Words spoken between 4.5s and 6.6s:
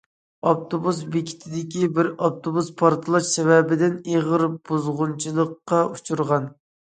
بۇزغۇنچىلىققا ئۇچۇرغان.